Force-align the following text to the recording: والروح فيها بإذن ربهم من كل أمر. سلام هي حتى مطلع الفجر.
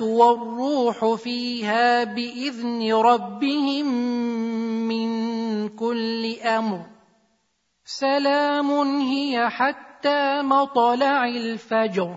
والروح 0.00 1.14
فيها 1.14 2.04
بإذن 2.04 2.92
ربهم 2.92 3.86
من 4.88 5.08
كل 5.68 6.36
أمر. 6.40 6.80
سلام 7.84 8.70
هي 9.00 9.48
حتى 9.50 10.42
مطلع 10.42 11.24
الفجر. 11.24 12.16